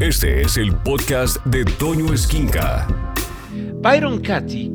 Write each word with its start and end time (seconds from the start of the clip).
Este 0.00 0.42
es 0.42 0.56
el 0.56 0.76
podcast 0.76 1.44
de 1.44 1.64
Toño 1.64 2.14
Esquinca. 2.14 2.86
Byron 3.82 4.20
Katy 4.20 4.70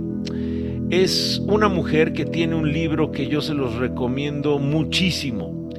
es 0.89 1.41
una 1.47 1.69
mujer 1.69 2.11
que 2.11 2.25
tiene 2.25 2.55
un 2.55 2.73
libro 2.73 3.09
que 3.09 3.27
yo 3.29 3.39
se 3.39 3.53
los 3.53 3.75
recomiendo 3.75 4.59
muchísimo. 4.59 5.69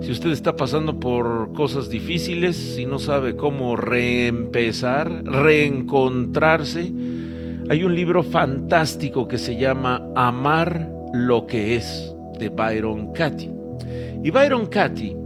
Si 0.00 0.10
usted 0.10 0.30
está 0.30 0.56
pasando 0.56 0.98
por 0.98 1.52
cosas 1.52 1.90
difíciles, 1.90 2.56
si 2.56 2.86
no 2.86 2.98
sabe 2.98 3.36
cómo 3.36 3.76
reempezar, 3.76 5.22
reencontrarse, 5.22 6.90
hay 7.68 7.84
un 7.84 7.94
libro 7.94 8.22
fantástico 8.22 9.28
que 9.28 9.36
se 9.36 9.58
llama 9.58 10.02
Amar 10.16 10.90
lo 11.12 11.46
que 11.46 11.76
es 11.76 12.14
de 12.38 12.48
Byron 12.48 13.12
Katy. 13.12 13.50
Y 14.22 14.30
Byron 14.30 14.64
Katy 14.64 15.23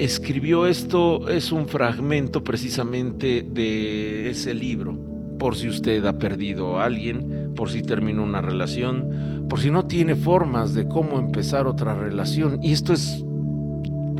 escribió 0.00 0.66
esto, 0.66 1.28
es 1.28 1.52
un 1.52 1.68
fragmento 1.68 2.42
precisamente 2.42 3.42
de 3.42 4.30
ese 4.30 4.54
libro, 4.54 4.98
por 5.38 5.56
si 5.56 5.68
usted 5.68 6.04
ha 6.06 6.18
perdido 6.18 6.78
a 6.78 6.86
alguien, 6.86 7.52
por 7.54 7.70
si 7.70 7.82
terminó 7.82 8.22
una 8.22 8.40
relación, 8.40 9.46
por 9.48 9.60
si 9.60 9.70
no 9.70 9.86
tiene 9.86 10.14
formas 10.14 10.72
de 10.72 10.88
cómo 10.88 11.18
empezar 11.18 11.66
otra 11.66 11.94
relación. 11.94 12.60
Y 12.62 12.72
esto 12.72 12.94
es, 12.94 13.22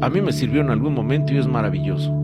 a 0.03 0.11
mí 0.11 0.21
me 0.21 0.33
sirvió 0.33 0.61
en 0.61 0.69
algún 0.69 0.93
momento 0.93 1.33
y 1.33 1.39
es 1.39 1.47
maravilloso. 1.47 2.15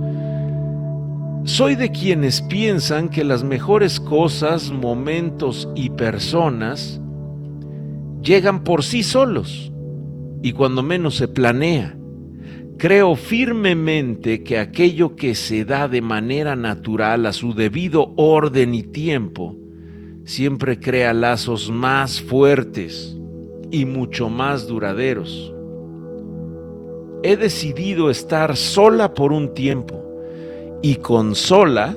Soy 1.45 1.77
de 1.77 1.91
quienes 1.91 2.43
piensan 2.43 3.09
que 3.09 3.25
las 3.25 3.43
mejores 3.43 4.01
cosas, 4.01 4.71
momentos 4.71 5.69
y 5.75 5.91
personas 5.91 7.01
llegan 8.21 8.65
por 8.65 8.83
sí 8.83 9.03
solos 9.03 9.73
y 10.43 10.53
cuando 10.53 10.83
menos 10.83 11.17
se 11.17 11.29
planea. 11.29 11.97
Creo 12.79 13.17
firmemente 13.17 14.43
que 14.43 14.59
aquello 14.59 15.17
que 15.17 15.35
se 15.35 15.65
da 15.65 15.89
de 15.89 16.03
manera 16.03 16.57
natural 16.57 17.25
a 17.25 17.33
su 17.33 17.55
debido 17.55 18.13
orden 18.17 18.75
y 18.75 18.83
tiempo, 18.83 19.57
siempre 20.25 20.79
crea 20.79 21.15
lazos 21.15 21.71
más 21.71 22.21
fuertes 22.21 23.17
y 23.71 23.87
mucho 23.87 24.29
más 24.29 24.67
duraderos. 24.67 25.55
He 27.23 27.39
decidido 27.39 28.11
estar 28.11 28.59
sola 28.59 29.15
por 29.15 29.33
un 29.33 29.55
tiempo 29.55 30.05
y 30.83 30.97
con 30.97 31.35
sola 31.35 31.97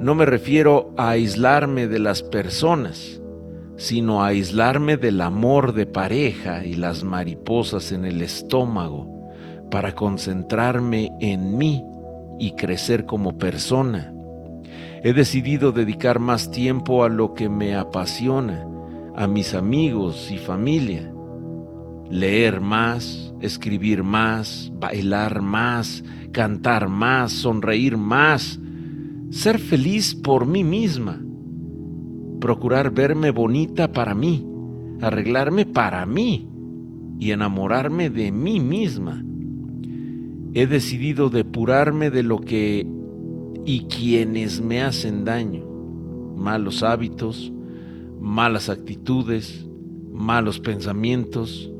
no 0.00 0.14
me 0.14 0.26
refiero 0.26 0.92
a 0.98 1.10
aislarme 1.10 1.88
de 1.88 1.98
las 1.98 2.22
personas, 2.22 3.22
sino 3.76 4.22
a 4.22 4.28
aislarme 4.28 4.98
del 4.98 5.22
amor 5.22 5.72
de 5.72 5.86
pareja 5.86 6.66
y 6.66 6.74
las 6.74 7.04
mariposas 7.04 7.90
en 7.90 8.04
el 8.04 8.20
estómago 8.20 9.17
para 9.70 9.94
concentrarme 9.94 11.12
en 11.20 11.56
mí 11.56 11.84
y 12.38 12.52
crecer 12.52 13.06
como 13.06 13.36
persona. 13.38 14.12
He 15.02 15.12
decidido 15.12 15.72
dedicar 15.72 16.18
más 16.18 16.50
tiempo 16.50 17.04
a 17.04 17.08
lo 17.08 17.34
que 17.34 17.48
me 17.48 17.76
apasiona, 17.76 18.66
a 19.14 19.26
mis 19.26 19.54
amigos 19.54 20.30
y 20.30 20.38
familia. 20.38 21.12
Leer 22.10 22.60
más, 22.60 23.32
escribir 23.40 24.02
más, 24.02 24.72
bailar 24.74 25.42
más, 25.42 26.02
cantar 26.32 26.88
más, 26.88 27.32
sonreír 27.32 27.96
más, 27.96 28.58
ser 29.30 29.58
feliz 29.58 30.14
por 30.14 30.46
mí 30.46 30.64
misma, 30.64 31.20
procurar 32.40 32.90
verme 32.90 33.30
bonita 33.30 33.92
para 33.92 34.14
mí, 34.14 34.46
arreglarme 35.00 35.66
para 35.66 36.06
mí 36.06 36.48
y 37.18 37.30
enamorarme 37.30 38.10
de 38.10 38.32
mí 38.32 38.58
misma. 38.58 39.22
He 40.54 40.66
decidido 40.66 41.28
depurarme 41.30 42.10
de 42.10 42.22
lo 42.22 42.40
que 42.40 42.86
y 43.64 43.80
quienes 43.84 44.60
me 44.60 44.82
hacen 44.82 45.24
daño, 45.24 45.64
malos 46.36 46.82
hábitos, 46.82 47.52
malas 48.18 48.70
actitudes, 48.70 49.66
malos 50.10 50.58
pensamientos, 50.58 51.70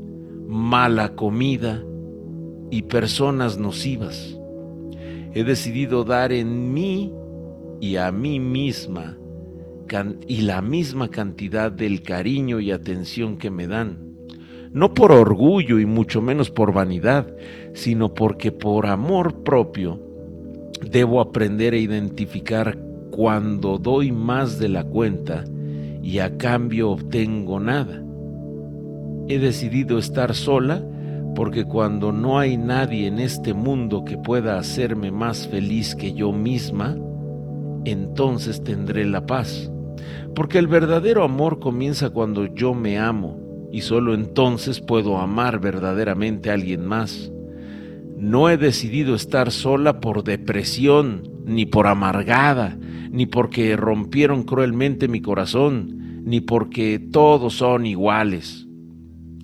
mala 0.46 1.14
comida 1.14 1.82
y 2.70 2.82
personas 2.82 3.58
nocivas. 3.58 4.38
He 5.34 5.44
decidido 5.44 6.04
dar 6.04 6.32
en 6.32 6.72
mí 6.74 7.12
y 7.80 7.96
a 7.96 8.12
mí 8.12 8.38
misma 8.38 9.16
y 10.26 10.42
la 10.42 10.60
misma 10.60 11.08
cantidad 11.08 11.72
del 11.72 12.02
cariño 12.02 12.60
y 12.60 12.70
atención 12.70 13.38
que 13.38 13.50
me 13.50 13.66
dan 13.66 14.07
no 14.78 14.94
por 14.94 15.10
orgullo 15.10 15.80
y 15.80 15.86
mucho 15.86 16.22
menos 16.22 16.52
por 16.52 16.72
vanidad, 16.72 17.26
sino 17.74 18.14
porque 18.14 18.52
por 18.52 18.86
amor 18.86 19.42
propio 19.42 20.00
debo 20.88 21.20
aprender 21.20 21.74
a 21.74 21.78
identificar 21.78 22.78
cuando 23.10 23.78
doy 23.78 24.12
más 24.12 24.60
de 24.60 24.68
la 24.68 24.84
cuenta 24.84 25.44
y 26.00 26.20
a 26.20 26.38
cambio 26.38 26.90
obtengo 26.90 27.58
nada. 27.58 28.00
He 29.26 29.40
decidido 29.40 29.98
estar 29.98 30.32
sola 30.36 30.80
porque 31.34 31.64
cuando 31.64 32.12
no 32.12 32.38
hay 32.38 32.56
nadie 32.56 33.08
en 33.08 33.18
este 33.18 33.54
mundo 33.54 34.04
que 34.04 34.16
pueda 34.16 34.58
hacerme 34.58 35.10
más 35.10 35.48
feliz 35.48 35.96
que 35.96 36.12
yo 36.12 36.32
misma, 36.32 36.96
entonces 37.84 38.62
tendré 38.62 39.06
la 39.06 39.26
paz. 39.26 39.72
Porque 40.36 40.58
el 40.58 40.68
verdadero 40.68 41.24
amor 41.24 41.58
comienza 41.58 42.10
cuando 42.10 42.46
yo 42.46 42.74
me 42.74 42.96
amo 42.96 43.47
y 43.72 43.82
solo 43.82 44.14
entonces 44.14 44.80
puedo 44.80 45.18
amar 45.18 45.60
verdaderamente 45.60 46.50
a 46.50 46.54
alguien 46.54 46.86
más. 46.86 47.30
No 48.16 48.50
he 48.50 48.56
decidido 48.56 49.14
estar 49.14 49.50
sola 49.50 50.00
por 50.00 50.24
depresión, 50.24 51.22
ni 51.44 51.66
por 51.66 51.86
amargada, 51.86 52.78
ni 53.10 53.26
porque 53.26 53.76
rompieron 53.76 54.42
cruelmente 54.42 55.08
mi 55.08 55.20
corazón, 55.20 56.22
ni 56.24 56.40
porque 56.40 56.98
todos 56.98 57.54
son 57.54 57.86
iguales. 57.86 58.66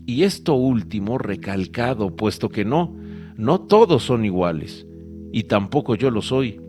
Y 0.07 0.25
esto 0.25 0.55
último 0.55 1.19
recalcado, 1.19 2.15
puesto 2.15 2.49
que 2.49 2.65
no, 2.65 2.97
no 3.37 3.61
todos 3.61 4.03
son 4.03 4.25
iguales, 4.25 4.87
y 5.33 5.45
tampoco 5.45 5.95
yo 5.95 6.11
lo 6.11 6.21
soy. 6.21 6.61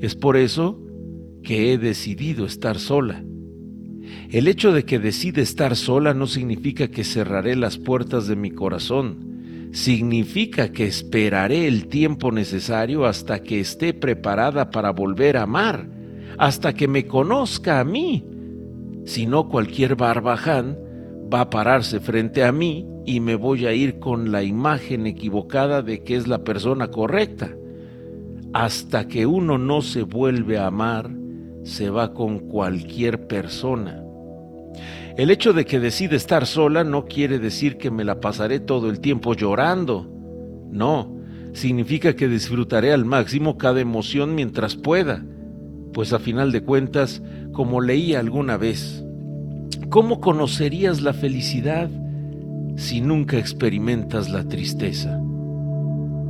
Es 0.00 0.14
por 0.14 0.36
eso 0.36 0.80
que 1.42 1.72
he 1.72 1.78
decidido 1.78 2.44
estar 2.46 2.78
sola 2.78 3.24
el 4.30 4.46
hecho 4.46 4.72
de 4.72 4.84
que 4.84 4.98
decide 4.98 5.42
estar 5.42 5.74
sola 5.74 6.14
no 6.14 6.26
significa 6.26 6.88
que 6.88 7.02
cerraré 7.02 7.56
las 7.56 7.78
puertas 7.78 8.28
de 8.28 8.36
mi 8.36 8.50
corazón. 8.50 9.70
Significa 9.72 10.72
que 10.72 10.86
esperaré 10.86 11.66
el 11.66 11.86
tiempo 11.88 12.30
necesario 12.30 13.06
hasta 13.06 13.42
que 13.42 13.60
esté 13.60 13.92
preparada 13.94 14.70
para 14.70 14.90
volver 14.90 15.36
a 15.36 15.42
amar, 15.42 15.88
hasta 16.38 16.74
que 16.74 16.88
me 16.88 17.06
conozca 17.06 17.80
a 17.80 17.84
mí. 17.84 18.24
Si 19.04 19.26
no, 19.26 19.48
cualquier 19.48 19.96
barbaján 19.96 20.78
va 21.32 21.42
a 21.42 21.50
pararse 21.50 22.00
frente 22.00 22.44
a 22.44 22.52
mí 22.52 22.86
y 23.06 23.20
me 23.20 23.34
voy 23.34 23.66
a 23.66 23.72
ir 23.72 23.98
con 23.98 24.30
la 24.30 24.42
imagen 24.42 25.06
equivocada 25.06 25.82
de 25.82 26.02
que 26.02 26.16
es 26.16 26.28
la 26.28 26.44
persona 26.44 26.88
correcta. 26.88 27.54
Hasta 28.52 29.08
que 29.08 29.26
uno 29.26 29.58
no 29.58 29.82
se 29.82 30.02
vuelve 30.02 30.58
a 30.58 30.66
amar, 30.66 31.10
se 31.62 31.90
va 31.90 32.12
con 32.14 32.40
cualquier 32.40 33.26
persona. 33.26 34.02
El 35.16 35.30
hecho 35.30 35.52
de 35.52 35.64
que 35.64 35.80
decide 35.80 36.16
estar 36.16 36.46
sola 36.46 36.84
no 36.84 37.04
quiere 37.04 37.38
decir 37.38 37.76
que 37.76 37.90
me 37.90 38.04
la 38.04 38.20
pasaré 38.20 38.60
todo 38.60 38.88
el 38.88 39.00
tiempo 39.00 39.34
llorando. 39.34 40.08
No, 40.70 41.14
significa 41.52 42.14
que 42.14 42.28
disfrutaré 42.28 42.92
al 42.92 43.04
máximo 43.04 43.58
cada 43.58 43.80
emoción 43.80 44.34
mientras 44.34 44.76
pueda, 44.76 45.24
pues 45.92 46.12
a 46.12 46.18
final 46.18 46.52
de 46.52 46.62
cuentas, 46.62 47.22
como 47.52 47.80
leí 47.80 48.14
alguna 48.14 48.56
vez, 48.56 49.04
¿cómo 49.88 50.20
conocerías 50.20 51.02
la 51.02 51.12
felicidad 51.12 51.90
si 52.76 53.00
nunca 53.00 53.36
experimentas 53.36 54.30
la 54.30 54.44
tristeza? 54.44 55.20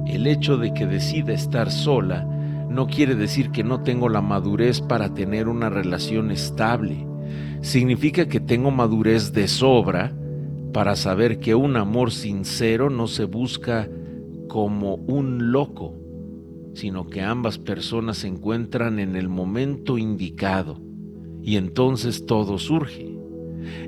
El 0.06 0.26
hecho 0.26 0.56
de 0.56 0.72
que 0.72 0.86
decida 0.86 1.32
estar 1.32 1.70
sola 1.70 2.26
no 2.70 2.86
quiere 2.86 3.16
decir 3.16 3.50
que 3.50 3.64
no 3.64 3.82
tengo 3.82 4.08
la 4.08 4.20
madurez 4.20 4.80
para 4.80 5.12
tener 5.12 5.48
una 5.48 5.68
relación 5.68 6.30
estable. 6.30 7.04
Significa 7.62 8.28
que 8.28 8.38
tengo 8.38 8.70
madurez 8.70 9.32
de 9.32 9.48
sobra 9.48 10.14
para 10.72 10.94
saber 10.94 11.40
que 11.40 11.56
un 11.56 11.76
amor 11.76 12.12
sincero 12.12 12.88
no 12.88 13.08
se 13.08 13.24
busca 13.24 13.88
como 14.48 14.94
un 14.94 15.50
loco, 15.50 15.96
sino 16.74 17.08
que 17.08 17.22
ambas 17.22 17.58
personas 17.58 18.18
se 18.18 18.28
encuentran 18.28 19.00
en 19.00 19.16
el 19.16 19.28
momento 19.28 19.98
indicado 19.98 20.80
y 21.42 21.56
entonces 21.56 22.24
todo 22.24 22.56
surge. 22.56 23.16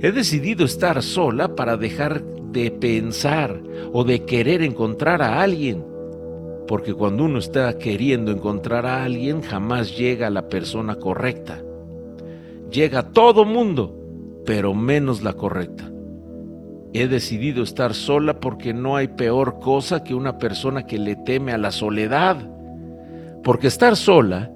He 0.00 0.10
decidido 0.10 0.64
estar 0.64 1.02
sola 1.04 1.54
para 1.54 1.76
dejar 1.76 2.24
de 2.50 2.72
pensar 2.72 3.62
o 3.92 4.02
de 4.02 4.24
querer 4.24 4.62
encontrar 4.62 5.22
a 5.22 5.40
alguien 5.40 5.91
porque 6.72 6.94
cuando 6.94 7.24
uno 7.24 7.38
está 7.38 7.76
queriendo 7.76 8.32
encontrar 8.32 8.86
a 8.86 9.04
alguien, 9.04 9.42
jamás 9.42 9.94
llega 9.94 10.30
la 10.30 10.48
persona 10.48 10.94
correcta. 10.94 11.62
Llega 12.70 13.10
todo 13.10 13.44
mundo, 13.44 13.94
pero 14.46 14.72
menos 14.72 15.22
la 15.22 15.34
correcta. 15.34 15.92
He 16.94 17.08
decidido 17.08 17.62
estar 17.62 17.92
sola 17.92 18.40
porque 18.40 18.72
no 18.72 18.96
hay 18.96 19.08
peor 19.08 19.60
cosa 19.60 20.02
que 20.02 20.14
una 20.14 20.38
persona 20.38 20.86
que 20.86 20.96
le 20.96 21.14
teme 21.14 21.52
a 21.52 21.58
la 21.58 21.72
soledad. 21.72 22.38
Porque 23.44 23.66
estar 23.66 23.94
sola 23.94 24.50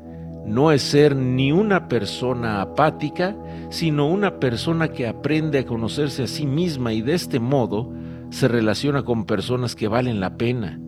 no 0.46 0.72
es 0.72 0.80
ser 0.80 1.14
ni 1.14 1.52
una 1.52 1.86
persona 1.86 2.62
apática, 2.62 3.36
sino 3.68 4.08
una 4.08 4.40
persona 4.40 4.88
que 4.88 5.06
aprende 5.06 5.58
a 5.58 5.66
conocerse 5.66 6.22
a 6.22 6.28
sí 6.28 6.46
misma 6.46 6.94
y 6.94 7.02
de 7.02 7.12
este 7.12 7.40
modo 7.40 7.92
se 8.30 8.48
relaciona 8.48 9.02
con 9.02 9.26
personas 9.26 9.76
que 9.76 9.88
valen 9.88 10.18
la 10.18 10.38
pena. 10.38 10.80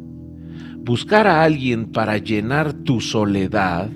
Buscar 0.89 1.27
a 1.27 1.43
alguien 1.43 1.93
para 1.93 2.17
llenar 2.17 2.73
tu 2.73 3.03
soledad 3.03 3.91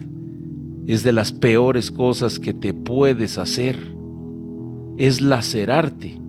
es 0.87 1.03
de 1.03 1.13
las 1.13 1.33
peores 1.33 1.91
cosas 1.91 2.39
que 2.39 2.53
te 2.53 2.75
puedes 2.75 3.39
hacer. 3.39 3.79
Es 4.99 5.23
lacerarte. 5.23 6.21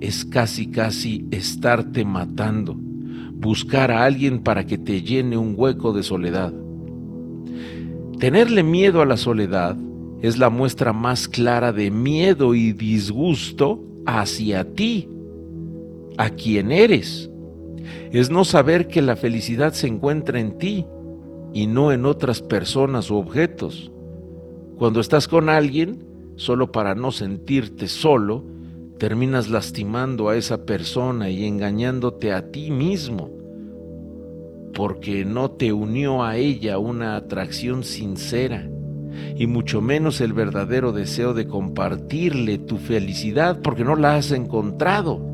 Es 0.00 0.24
casi 0.24 0.70
casi 0.70 1.26
estarte 1.30 2.06
matando. 2.06 2.74
Buscar 3.34 3.90
a 3.90 4.06
alguien 4.06 4.38
para 4.42 4.64
que 4.64 4.78
te 4.78 5.02
llene 5.02 5.36
un 5.36 5.52
hueco 5.54 5.92
de 5.92 6.02
soledad. 6.02 6.54
Tenerle 8.18 8.62
miedo 8.62 9.02
a 9.02 9.04
la 9.04 9.18
soledad 9.18 9.76
es 10.22 10.38
la 10.38 10.48
muestra 10.48 10.94
más 10.94 11.28
clara 11.28 11.74
de 11.74 11.90
miedo 11.90 12.54
y 12.54 12.72
disgusto 12.72 13.84
hacia 14.06 14.64
ti, 14.64 15.10
a 16.16 16.30
quien 16.30 16.72
eres. 16.72 17.30
Es 18.12 18.30
no 18.30 18.44
saber 18.44 18.88
que 18.88 19.02
la 19.02 19.16
felicidad 19.16 19.72
se 19.72 19.86
encuentra 19.86 20.40
en 20.40 20.58
ti 20.58 20.86
y 21.52 21.66
no 21.66 21.92
en 21.92 22.04
otras 22.04 22.42
personas 22.42 23.10
u 23.10 23.16
objetos. 23.16 23.90
Cuando 24.76 25.00
estás 25.00 25.28
con 25.28 25.48
alguien, 25.48 26.04
solo 26.36 26.72
para 26.72 26.94
no 26.94 27.12
sentirte 27.12 27.86
solo, 27.86 28.44
terminas 28.98 29.48
lastimando 29.50 30.28
a 30.28 30.36
esa 30.36 30.64
persona 30.64 31.30
y 31.30 31.44
engañándote 31.44 32.32
a 32.32 32.50
ti 32.50 32.70
mismo, 32.70 33.30
porque 34.74 35.24
no 35.24 35.52
te 35.52 35.72
unió 35.72 36.24
a 36.24 36.36
ella 36.36 36.78
una 36.78 37.16
atracción 37.16 37.84
sincera, 37.84 38.68
y 39.36 39.46
mucho 39.46 39.80
menos 39.80 40.20
el 40.20 40.32
verdadero 40.32 40.92
deseo 40.92 41.34
de 41.34 41.46
compartirle 41.46 42.58
tu 42.58 42.78
felicidad, 42.78 43.60
porque 43.62 43.84
no 43.84 43.94
la 43.94 44.16
has 44.16 44.32
encontrado. 44.32 45.33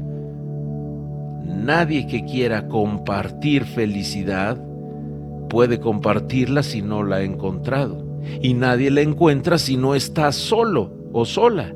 Nadie 1.57 2.07
que 2.07 2.25
quiera 2.25 2.69
compartir 2.69 3.65
felicidad 3.65 4.63
puede 5.49 5.81
compartirla 5.81 6.63
si 6.63 6.81
no 6.81 7.03
la 7.03 7.17
ha 7.17 7.23
encontrado. 7.23 8.05
Y 8.41 8.55
nadie 8.55 8.91
la 8.91 9.01
encuentra 9.01 9.59
si 9.59 9.77
no 9.77 9.95
está 9.95 10.33
solo 10.33 10.93
o 11.13 11.25
sola. 11.25 11.75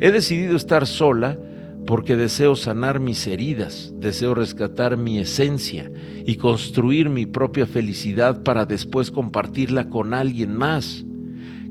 He 0.00 0.10
decidido 0.10 0.56
estar 0.56 0.86
sola 0.86 1.38
porque 1.86 2.16
deseo 2.16 2.54
sanar 2.54 3.00
mis 3.00 3.26
heridas, 3.26 3.94
deseo 3.98 4.34
rescatar 4.34 4.96
mi 4.96 5.18
esencia 5.18 5.90
y 6.26 6.36
construir 6.36 7.08
mi 7.08 7.24
propia 7.24 7.66
felicidad 7.66 8.42
para 8.42 8.66
después 8.66 9.10
compartirla 9.10 9.88
con 9.88 10.12
alguien 10.12 10.54
más, 10.54 11.04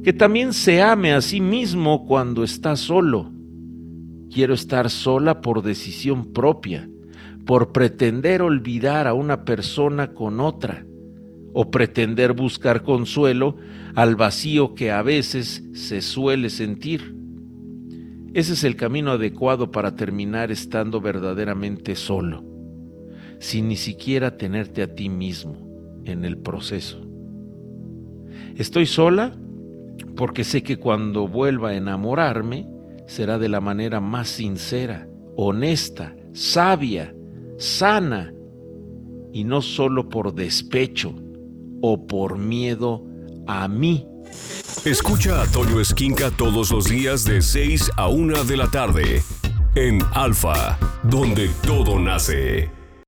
que 0.03 0.13
también 0.13 0.53
se 0.53 0.81
ame 0.81 1.13
a 1.13 1.21
sí 1.21 1.39
mismo 1.39 2.05
cuando 2.07 2.43
está 2.43 2.75
solo. 2.75 3.31
Quiero 4.33 4.55
estar 4.55 4.89
sola 4.89 5.39
por 5.39 5.61
decisión 5.61 6.33
propia, 6.33 6.89
por 7.47 7.71
pretender 7.71 8.41
olvidar 8.41 9.07
a 9.07 9.13
una 9.13 9.45
persona 9.45 10.13
con 10.13 10.41
otra 10.41 10.85
o 11.53 11.71
pretender 11.71 12.33
buscar 12.33 12.83
consuelo 12.83 13.55
al 13.95 14.17
vacío 14.17 14.75
que 14.75 14.91
a 14.91 15.01
veces 15.01 15.63
se 15.73 16.01
suele 16.01 16.49
sentir. 16.49 17.15
Ese 18.33 18.53
es 18.53 18.65
el 18.65 18.75
camino 18.75 19.11
adecuado 19.11 19.71
para 19.71 19.95
terminar 19.95 20.51
estando 20.51 20.99
verdaderamente 20.99 21.95
solo, 21.95 22.43
sin 23.39 23.69
ni 23.69 23.77
siquiera 23.77 24.37
tenerte 24.37 24.83
a 24.83 24.93
ti 24.93 25.07
mismo 25.07 26.01
en 26.03 26.25
el 26.25 26.37
proceso. 26.37 27.01
Estoy 28.57 28.85
sola 28.85 29.35
porque 30.17 30.43
sé 30.43 30.63
que 30.63 30.77
cuando 30.77 31.29
vuelva 31.29 31.69
a 31.69 31.75
enamorarme 31.75 32.67
será 33.07 33.39
de 33.39 33.47
la 33.47 33.61
manera 33.61 34.01
más 34.01 34.27
sincera, 34.27 35.07
honesta, 35.37 36.13
sabia, 36.33 37.13
sana, 37.57 38.33
y 39.33 39.43
no 39.43 39.61
solo 39.61 40.09
por 40.09 40.33
despecho, 40.33 41.13
o 41.81 42.07
por 42.07 42.37
miedo 42.37 43.03
a 43.47 43.67
mí. 43.67 44.05
Escucha 44.85 45.41
a 45.41 45.47
Toño 45.47 45.79
Esquinca 45.79 46.31
todos 46.31 46.71
los 46.71 46.85
días 46.85 47.23
de 47.23 47.41
6 47.41 47.91
a 47.97 48.07
1 48.07 48.43
de 48.45 48.57
la 48.57 48.67
tarde 48.69 49.21
en 49.75 49.99
Alfa, 50.13 50.77
donde 51.03 51.49
todo 51.65 51.99
nace. 51.99 52.76